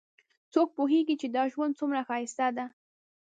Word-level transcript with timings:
څوک 0.53 0.67
پوهیږي 0.77 1.15
چې 1.21 1.27
دا 1.35 1.43
ژوند 1.53 1.73
څومره 1.79 1.99
ښایسته 2.07 2.47
ده 2.57 2.65